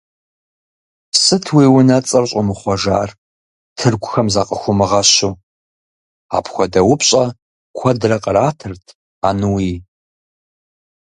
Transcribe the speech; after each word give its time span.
–Сыт 1.23 1.45
уи 1.55 1.65
унэцӀэр 1.77 2.25
щӀумыхъуэжар, 2.29 3.09
тыркухэм 3.77 4.27
закъыхыумыгъэщу?– 4.33 5.31
апхуэдэ 6.37 6.81
упщӀэ 6.91 7.23
куэдрэ 7.77 8.17
къратырт 8.23 8.85
Ауни. 9.27 9.73